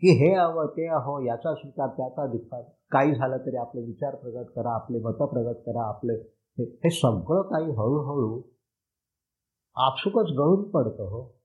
की 0.00 0.08
हे 0.08 0.34
हवं 0.34 0.66
ते 0.66 0.86
अहो 0.86 1.20
याचा 1.20 1.54
स्वीकार 1.54 1.88
त्याचा 1.88 2.26
दिसतात 2.26 2.64
काही 2.90 3.14
झालं 3.14 3.36
तरी 3.36 3.56
आपले 3.56 3.80
विचार 3.80 4.14
प्रगट 4.14 4.50
करा 4.50 4.74
आपले 4.74 4.98
मत 4.98 5.22
प्रगट 5.22 5.56
करा 5.56 5.88
आपले 5.88 6.14
हे 6.58 6.90
सगळं 6.90 7.42
काही 7.42 7.64
हळूहळू 7.64 8.40
आपसुकच 9.78 10.30
गळून 10.32 10.70
पडतो 10.70 11.08
हो. 11.08 11.38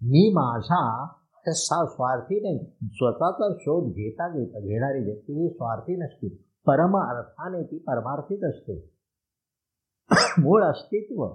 मी 0.00 0.30
माझा 0.34 1.06
सा 1.46 1.86
स्वार्थी 1.86 2.40
नाही. 2.40 2.88
स्वतःचा 2.92 3.54
शोध 3.60 3.92
घेता 3.92 4.28
घेता 4.28 4.60
घेणारी 4.60 5.04
व्यक्ती 5.04 5.32
ही 5.32 5.48
स्वार्थी 5.48 5.96
नसते. 5.96 6.28
परम 6.66 6.96
अर्थाने 6.96 7.62
ती 7.62 7.78
परमार्थित 7.78 8.44
असते. 8.44 8.94
मूळ 10.38 10.64
अस्तित्व. 10.64 11.34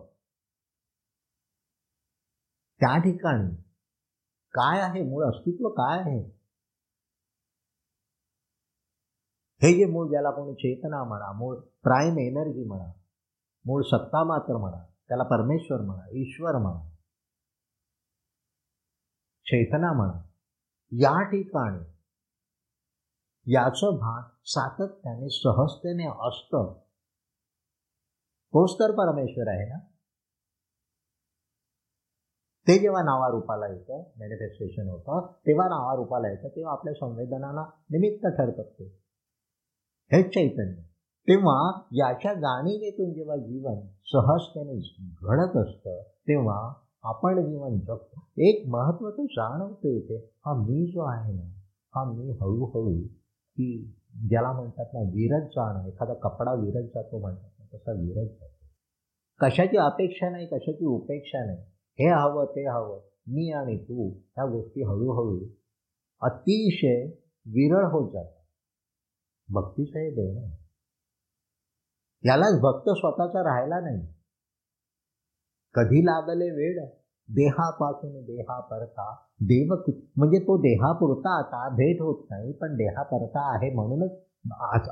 त्या 2.81 2.97
ठिकाणी 2.97 3.55
काय 4.53 4.81
आहे? 4.81 5.03
मूळ 5.03 5.25
अस्तित्व 5.25 5.69
काय 5.69 5.99
आहे? 5.99 6.19
हे 9.61 9.77
जे 9.77 9.85
मूळ 9.85 10.09
ज्याला 10.09 10.31
कोणी 10.31 10.53
चेतना 10.53 11.03
म्हणा 11.03 11.31
मूळ 11.31 11.55
प्राईम 11.55 12.19
एनर्जी 12.19 12.63
म्हणा 12.67 12.98
मूळ 13.65 13.83
सत्ता 13.83 14.23
मात्र 14.23 14.57
म्हणा 14.57 14.85
त्याला 15.07 15.23
परमेश्वर 15.23 15.81
म्हणा 15.81 16.03
ईश्वर 16.11 16.57
म्हणा 16.57 16.89
चेतना 19.45 19.93
म्हणा 19.93 20.21
या 20.91 21.23
ठिकाणी 21.23 21.83
याचं 23.53 23.95
भान 23.95 24.23
सातत्याने 24.45 25.29
सहजतेने 25.29 26.07
असतं. 26.07 26.79
तोच 28.53 28.73
तर 28.79 28.91
परमेश्वर 28.91 29.47
आहे 29.47 29.69
ना? 29.69 29.79
ते 32.67 32.79
जेव्हा 32.79 33.01
नावारूपाला 33.01 33.67
येतं 33.67 34.03
मॅनिफेस्टेशन 34.19 34.89
होतं 34.89 35.31
तेव्हा 35.47 35.69
नावारूपाला 35.69 36.29
येतं 36.29 36.47
तेव्हा 36.47 36.73
आपल्या 36.73 36.93
संवेदनाला 36.93 37.61
निमित्त 37.61 38.25
ठरत 38.25 38.65
ते. 38.65 38.83
हेच 40.11 40.33
चैतन्य. 40.33 40.88
तेव्हा 41.29 41.81
याच्या 41.91 42.33
जाणीवेतून 42.33 43.13
जेव्हा 43.13 43.35
जीवन 43.35 43.75
सहजतेने 44.05 44.95
घडत 45.21 45.57
असतं 45.57 46.01
तेव्हा 46.01 46.73
आपण 47.03 47.45
जीवन 47.45 47.79
जगतो. 47.79 48.23
एक 48.37 48.63
महत्वाचं 48.67 49.23
जाणवतं 49.23 49.87
इथे 49.87 50.17
हा 50.45 50.53
मी 50.53 50.91
जो 50.91 51.01
आहे 51.01 51.33
ना 51.33 51.43
हा 51.95 52.03
मी 52.11 52.31
हळूहळू 52.31 53.07
की 53.55 53.95
ज्याला 54.29 54.51
म्हणतात 54.51 54.85
ना 54.93 54.99
विरत 54.99 55.41
जाणं 55.41 55.87
एखादा 55.87 56.13
कपडा 56.13 56.53
विरत 56.53 56.87
जातो 56.95 57.19
म्हणतात 57.19 57.49
ना 57.59 57.77
तसा 57.77 57.91
विरत 57.91 58.29
जातो. 58.29 58.65
कशाची 59.41 59.77
अपेक्षा 59.77 60.29
नाही 60.29 60.45
कशाची 60.45 60.85
उपेक्षा 60.85 61.45
नाही. 61.45 61.57
हे 61.99 62.09
हवं 62.09 62.45
ते 62.45 62.67
हवं. 62.67 62.99
मी 63.27 63.51
आणि 63.51 63.77
तू 63.77 64.09
ह्या 64.09 64.45
गोष्टी 64.45 64.83
हळूहळू 64.83 65.39
अतिशय 66.21 67.05
विरळ 67.45 67.85
होत 67.85 68.11
जातात. 68.11 68.43
भक्तीचं 69.49 69.99
हे 69.99 70.09
देणं 70.09 70.58
यालाच 72.23 72.59
भक्त 72.61 72.89
स्वतःचा 72.89 73.43
राहायला 73.43 73.79
नाही. 73.79 74.01
कधी 75.75 76.05
लागले 76.05 76.49
वेळ? 76.51 76.85
देहापासून 77.29 78.21
देहा 78.25 78.59
परता 78.59 79.03
देव 79.41 79.73
म्हणजे 80.17 80.39
तो 80.39 80.57
देहापुरता 80.57 81.37
आता 81.37 81.67
भेट 81.69 82.01
होत 82.01 82.25
नाही 82.31 82.51
पण 82.51 82.75
देहापरता 82.75 83.41
आहे 83.55 83.69
म्हणूनच 83.73 84.11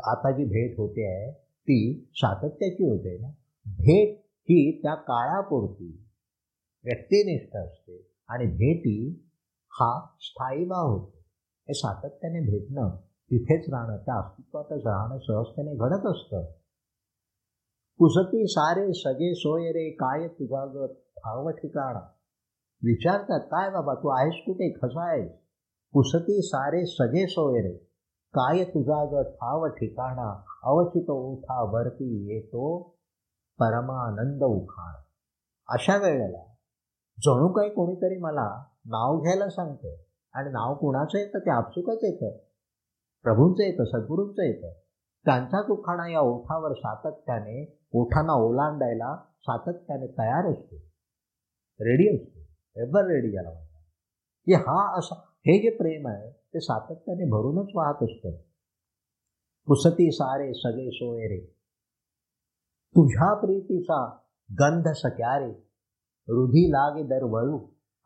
आता 0.07 0.31
जी 0.31 0.45
भेट 0.45 0.77
होते 0.77 1.05
आहे 1.07 1.31
ती 1.67 1.77
सातत्याची 2.15 2.83
होते 2.83 3.17
ना. 3.17 3.27
भेट 3.65 4.17
ही 4.49 4.59
त्या 4.81 4.93
काळापुरती 4.95 5.89
व्यक्तिनिष्ठ 6.85 7.55
असते 7.55 7.97
आणि 8.29 8.45
भेटी 8.45 8.97
हा 9.71 9.91
स्थायी 10.21 10.63
होतो. 10.63 11.17
हे 11.67 11.73
सातत्याने 11.73 12.39
भेटणं 12.41 12.95
तिथेच 13.31 13.69
राहणं 13.69 13.97
त्या 13.97 14.15
अस्तित्वातच 14.15 14.85
राहणं 14.85 15.17
सहजतेने 15.17 15.75
घडत 15.75 16.05
असतं. 16.05 16.45
कुसती 17.99 18.47
सारे 18.47 18.93
सगळे 18.93 19.33
सोय 19.35 19.69
रे 19.71 19.89
काय 19.89 20.27
तुझा 20.27 20.65
ग 20.65 20.85
ठाव 21.17 21.49
ठिकाणा 21.49 21.99
विचारतात 22.83 23.39
काय 23.39 23.69
बाबा 23.69 23.93
तू 23.93 24.07
आहेस 24.07 24.33
कुठे? 24.45 24.71
खसा 24.71 25.11
आहेस? 25.11 25.31
कुसती 25.93 26.41
सारे 26.41 26.85
सगळे 26.85 27.27
सोय 27.27 27.61
रे 27.61 27.73
काय 28.33 28.63
तुझा 28.63 29.03
ग 29.05 29.21
ठाव 29.21 29.67
ठिकाणा 29.67 30.43
अवचित 30.63 31.09
उठा 31.09 31.61
वरती 31.63 32.33
येतो 32.33 32.81
परमानंद 33.59 34.43
उखाण. 34.43 34.93
अशा 35.69 35.97
वेळेला 35.97 36.43
जणू 37.17 37.47
काही 37.47 37.69
कोणीतरी 37.69 38.17
मला 38.17 38.63
नाव 38.85 39.21
घ्यायला 39.21 39.49
सांगतं 39.49 39.95
आणि 40.33 40.49
नाव 40.49 40.75
कुणाचं 40.75 41.17
येतं? 41.17 41.39
ते 41.39 41.49
आपसुकच 41.49 42.03
येतं. 42.03 42.37
प्रभूंचं 43.23 43.63
येतं 43.63 43.85
सद्गुरूंचं 43.85 44.41
येतं. 44.41 44.71
त्यांचाच 45.25 45.65
उखाणा 45.69 46.11
या 46.11 46.19
ओठावर 46.19 46.73
सातत्याने 46.73 47.77
ओठांना 47.99 48.33
ओलांडायला 48.33 49.15
सातत्याने 49.41 50.07
तयार 50.07 50.51
असतो. 50.51 50.75
रेडी 51.79 52.15
असतो. 52.15 52.39
एव्हर 52.81 53.05
रेडी 53.05 53.35
याला 53.35 53.49
म्हणतात. 53.49 53.81
की 54.45 54.53
हा 54.53 54.99
असा 54.99 55.15
हे 55.15 55.61
जे 55.61 55.77
प्रेम 55.77 56.07
आहे 56.07 56.31
ते 56.31 56.59
सातत्याने 56.59 57.29
भरूनच 57.29 57.69
वाहत 57.75 58.03
असतं. 58.03 58.31
पुसती 59.67 60.11
सारे 60.11 60.53
सगळे 60.53 60.91
सोय 60.91 61.27
रे. 61.27 61.57
तुझ्या 62.91 63.33
प्रीतीचा 63.33 64.05
गंध 64.51 64.87
सक्यारे 64.87 65.51
हृदी 66.27 66.69
लागे 66.69 67.03
दरवळू. 67.03 67.57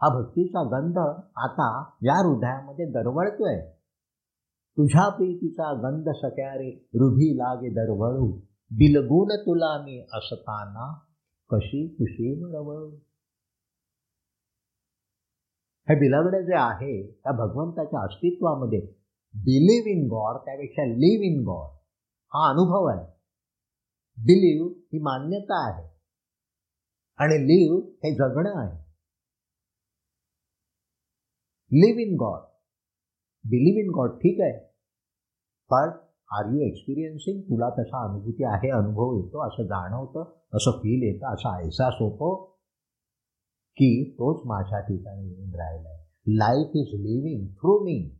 हा 0.01 0.21
भक्तीचा 0.21 0.63
गंध 0.63 0.97
आता 1.35 1.89
या 2.01 2.27
हृदयामध्ये 2.27 2.85
दरवळतोय. 2.85 3.71
तुझ्या 4.77 5.09
प्रीतीचा 5.09 5.73
गंध 5.73 6.09
सक्यारे 6.09 6.89
हृदी 6.93 7.37
लागे 7.37 7.69
दरवळू. 7.69 8.39
बिलगून 8.73 9.41
तुला 9.41 9.83
मी 9.83 9.99
असताना 10.13 10.99
कशी 11.49 11.87
खुशी 11.87 12.43
मिळवळू 12.43 12.95
हे 15.89 15.95
बिलगडे 15.99 16.45
जे 16.45 16.55
आहे 16.55 17.11
त्या 17.11 17.31
भगवंताच्या 17.31 18.03
अस्तित्वामध्ये 18.03 18.79
बिलीव्ह 19.33 19.89
इन 19.89 20.07
गॉड 20.11 20.35
त्यापेक्षा 20.35 20.85
लिव्ह 20.85 21.25
इन 21.25 21.43
गॉड 21.45 21.67
हा 22.33 22.49
अनुभव 22.49 22.85
आहे. 22.85 23.05
बिलीव्ह 24.17 24.69
ही 24.69 24.99
मान्यता 24.99 25.57
आहे. 25.69 25.87
आणि 27.17 27.35
लिव्ह 27.35 27.81
हे 27.81 28.15
जगणं 28.15 28.59
आहे. 28.59 28.77
Live 31.71 32.01
in 32.01 32.15
God 32.19 32.39
believe 33.43 33.85
in 33.85 33.91
God 33.91 34.09
ठीक 34.09 34.41
आहे. 34.41 34.67
पण 35.69 36.10
आर 36.31 36.45
यू 36.45 36.61
एक्सपिरियन्सिंग 36.61 37.41
तुला 37.41 37.69
तसा 37.69 38.09
अनुभूती 38.09 38.43
आहे 38.43 38.69
अनुभव 38.69 39.13
येतो 39.13 39.47
असं 39.47 39.63
जाणवतं 39.63 40.33
असं 40.53 40.71
फील 40.71 41.03
येतं 41.03 41.33
असा 41.33 41.59
ऐसा 41.61 41.85
होतो 41.85 42.35
की 43.77 44.11
तोच 44.13 44.41
माझ्या 44.45 44.79
ठिकाणी 44.79 45.29
येऊन 45.29 45.55
राहिला 45.55 45.97
life 46.27 46.71
is 46.75 46.87
living 46.93 47.47
through 47.47 47.79
me 47.83 48.17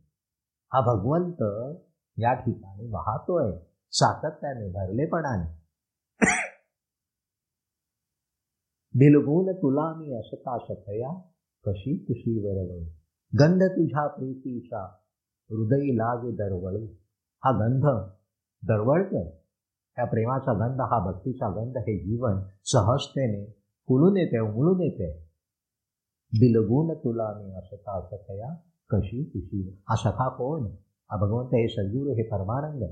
हा 0.72 0.80
भगवंत 0.80 1.42
या 2.18 2.34
ठिकाणी 2.34 2.88
वाहतोय 2.90 3.52
सातत्याने 3.92 4.68
भरलेपणाने. 4.68 5.62
बिलगून 8.94 9.52
तुला 9.52 9.94
मी 9.94 10.12
असता 10.12 10.58
सखया? 10.58 11.20
कशी 11.66 11.96
कशी 11.98 12.38
वरवळू 12.38 12.84
गंध 13.32 13.62
तुझ्या 13.62 14.06
प्रीतीचा 14.06 14.84
हृदयी 15.50 15.94
लाग 15.94 16.30
दरवळू. 16.34 16.86
हा 17.44 17.50
गंध 17.50 17.84
दरवळतो. 18.62 19.30
त्या 19.96 20.04
प्रेमाचा 20.04 20.52
गंध 20.52 20.80
हा 20.80 20.98
भक्तीचा 20.98 21.48
गंध 21.48 21.76
हे 21.76 21.98
जीवन 21.98 22.42
सहजतेने 22.64 23.44
फुलून 23.88 24.16
येते 24.16 24.38
उमळून 24.38 24.80
येते. 24.80 25.12
बिलगून 26.32 26.94
तुला 26.94 27.32
मी 27.36 27.54
असता 27.54 27.98
असतया? 27.98 28.54
कशी 28.90 29.24
तुशी 29.24 29.82
हा 29.88 29.96
सखा 29.96 30.28
कोण? 30.28 30.66
हा 31.10 31.16
भगवंत 31.16 31.46
हे 31.46 31.68
सद्गुरू 31.68 32.10
हे 32.10 32.22
परमानंद. 32.22 32.84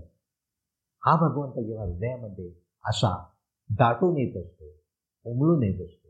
हा 1.07 1.17
भगवंत 1.17 1.67
जेव्हा 1.67 1.85
हृदयामध्ये 1.85 2.53
असा 2.85 3.27
दाटून 3.71 4.17
येत 4.17 4.37
असतो 4.37 4.65
उमळून 5.25 5.63
येत 5.63 5.87
असतो 5.87 6.09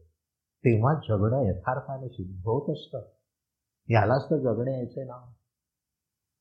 तेव्हा 0.65 0.95
जगणं 0.95 1.43
यथार्थाने 1.43 2.09
सिद्ध 2.09 2.41
होत 2.41 2.71
असतं. 2.71 3.03
यालाच 3.89 4.25
तर 4.31 4.37
जगणे 4.37 4.73
यायचे 4.73 5.05
नाव 5.05 5.25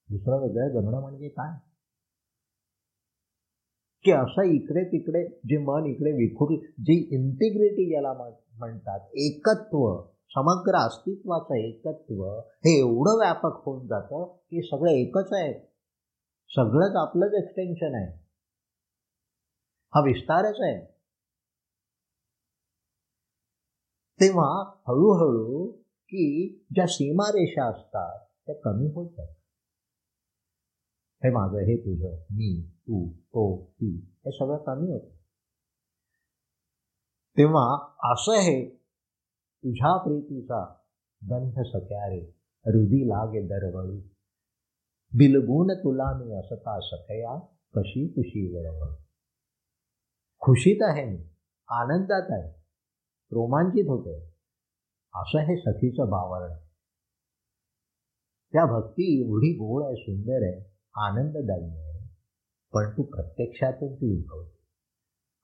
दुसरं 0.10 0.42
वेगळं 0.42 0.70
जगणं 0.70 1.02
म्हणजे 1.02 1.30
काय? 1.30 1.69
की 4.04 4.12
असं 4.12 4.42
इकडे 4.42 4.88
तिकडे 4.88 5.30
जे 5.30 5.58
मन 5.58 5.86
इकडे 5.86 6.12
विखुर 6.12 6.56
जी 6.66 7.08
इंटिग्रिटी 7.12 7.96
याला 7.96 8.14
म्हणतात 8.60 9.00
एकत्व 9.14 10.10
समग्र 10.32 10.76
अस्तित्वाचं 10.76 11.56
एकत्व 11.56 12.40
हे 12.40 12.80
एवढं 12.80 13.18
व्यापक 13.18 13.66
होऊन 13.66 13.88
जातं 13.88 14.36
की 14.36 14.62
सगळं 14.62 14.92
एकच 14.92 15.34
आहे. 15.34 15.54
सगळंच 16.50 16.96
आपलंच 16.96 17.34
एक्सटेन्शन 17.44 17.96
आहे. 17.96 18.20
हा 19.96 20.00
विस्तारच 20.00 20.56
आहे. 20.60 21.00
तेव्हा 24.22 24.70
हळूहळू 24.70 25.72
की 25.82 26.64
ज्या 26.72 26.86
सीमारेषा 26.88 27.70
असतात 27.70 28.26
त्या 28.46 28.56
कमी 28.56 28.88
होतात 28.88 29.28
हे 31.24 31.30
माझं 31.30 31.58
हे 31.58 31.78
तुझं 31.78 32.24
मी. 32.32 32.70
तू 32.90 33.08
तो 33.10 33.42
ती 33.72 33.88
हे 34.26 34.32
सगळं 34.32 34.58
कमी 34.58 34.92
होतं 34.92 35.10
तेव्हा 37.38 37.64
असं 38.12 38.40
हे 38.42 38.58
तुझ्या 39.64 39.96
प्रीतीचा 39.98 40.64
गंध 41.22 41.60
सख्यारे 41.68 42.20
हृदी 42.66 43.08
लागे 43.10 43.42
दरवळू 43.48 44.00
बिलगून 45.12 45.74
तुला 45.74 46.12
मी 46.18 46.34
असता 46.34 46.80
सखया 46.80 47.38
कशी 47.74 48.08
खुशी 48.08 48.46
वरवळ 48.56 48.92
खुशीत 50.42 50.82
आहे 50.82 51.06
मी 51.06 51.18
आनंदात 51.70 52.32
आहे 52.32 52.48
रोमांचित 53.32 53.90
होते 53.90 54.18
असं 55.14 55.40
हे 55.40 55.58
सखीचं 55.58 56.10
बावरण 56.10 56.56
त्या 58.54 58.66
भक्ती 58.66 59.20
एवढी 59.20 59.52
गोड 59.54 59.84
आहे 59.84 59.96
सुंदर 59.96 60.44
आहे 60.44 60.60
आनंददायी 60.96 61.70
आहे 61.70 61.89
पण 62.74 62.92
तू 62.92 63.04
प्रत्यक्षातून 63.04 63.96
ती 63.96 64.20
उद्भवते. 64.20 64.60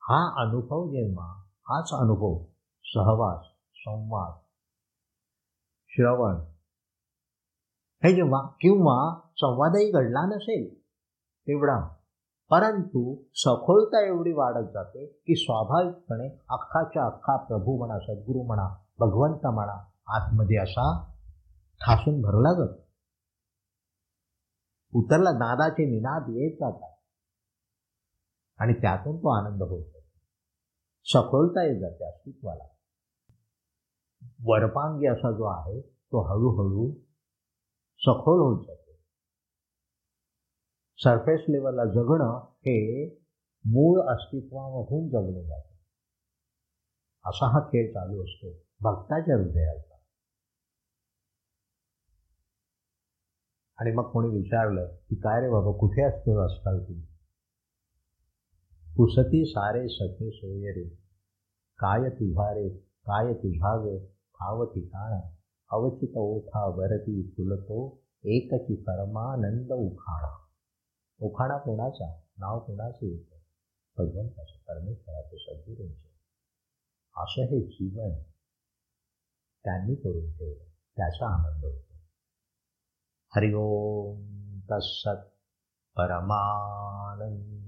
हा 0.01 0.41
अनुभव 0.41 0.87
जेव्हा 0.87 1.41
हाच 1.69 1.89
अनुभव 1.93 2.43
सहवास 2.83 3.45
संवाद 3.75 4.33
श्रवण 5.87 6.35
हे 8.03 8.15
जेव्हा 8.15 8.41
किंवा 8.41 9.19
संवादही 9.37 9.91
घडला 9.91 10.25
नसेल 10.25 10.79
तेवढा. 11.47 11.87
परंतु 12.49 13.23
सखोलता 13.33 14.07
एवढी 14.07 14.33
वाढत 14.33 14.67
जाते 14.73 15.05
की 15.05 15.35
स्वाभाविकपणे 15.35 16.27
अख्खाच्या 16.49 17.05
अख्खा 17.05 17.37
प्रभू 17.37 17.77
म्हणा 17.77 17.99
सद्गुरू 17.99 18.43
म्हणा 18.43 18.67
भगवंत 18.99 19.47
म्हणा 19.47 19.83
आतमध्ये 20.07 20.57
असा 20.57 21.03
ठासून 21.81 22.21
भरला 22.21 22.53
जातो. 22.53 22.85
उतरला 24.99 25.31
नादाचे 25.31 25.85
निनाद 25.85 26.23
येत 26.29 26.57
जातात. 26.59 26.94
आणि 28.59 28.73
त्यातून 28.73 29.17
तो 29.17 29.29
आनंद 29.29 29.63
होत 29.63 29.85
जातो 29.85 30.05
सखोलता 31.03 31.63
येत 31.63 31.79
जाते 31.81 32.05
अस्तित्वाला. 32.05 32.63
वरपांगी 34.45 35.07
असा 35.07 35.31
जो 35.31 35.43
आहे 35.43 35.81
तो 35.81 36.21
हळूहळू 36.23 36.91
सखोल 37.97 38.39
होत 38.39 38.65
जातो 38.65 38.91
सरफेस 40.97 41.39
लेवलला 41.49 41.85
जगणं 41.85 42.45
हे 42.57 43.09
मूळ 43.65 44.07
अस्तित्वामधून 44.13 45.09
जगलं 45.09 45.47
जातं. 45.47 45.75
असा 47.29 47.47
हा 47.47 47.59
खेळ 47.59 47.93
चालू 47.93 48.23
असतो 48.23 48.51
भक्ताच्या 48.81 49.35
हृदयाचा. 49.35 49.95
आणि 53.77 53.91
मग 53.91 54.11
कोणी 54.11 54.27
विचारलं 54.27 54.85
की 54.85 55.15
काय 55.15 55.41
रे 55.41 55.49
बाबा 55.49 55.71
कुठे 55.71 56.03
असतो 56.03 56.45
असताल 56.45 56.79
तुम्ही 56.79 57.14
पुसती 58.97 59.45
सारे 59.45 59.87
सखे 59.87 60.31
सोयरे. 60.31 60.89
काय 61.77 62.09
तुझारे 62.09 62.69
काय 62.79 63.33
तुझाग 63.33 64.05
खाव 64.33 64.57
भाव 64.57 64.65
ठिकाणा 64.65 65.35
अवचित 65.71 66.17
ओठा 66.17 66.65
वरती 66.65 67.29
फुलतो 67.29 68.01
एकची 68.23 68.75
परमानंद 68.75 69.71
उखाणा. 69.71 70.37
उखाणा 71.21 71.57
कोणाचा? 71.57 72.21
नाव 72.37 72.59
कोणाचे 72.59 73.07
येतं? 73.07 73.35
भगवंताचं 73.97 74.57
परमेश्वराचे 74.67 75.37
सद्गुरूंचे. 75.37 76.09
असं 77.17 77.41
हे 77.41 77.61
जीवन 77.61 78.21
त्यांनी 79.63 79.95
करून 79.95 80.31
ठेवलं. 80.31 80.63
त्याचा 80.97 81.27
आनंद 81.27 81.65
होतो. 81.65 81.93
हरिओम 83.35 84.59
तत्सत 84.59 85.37
परमानंद. 85.97 87.65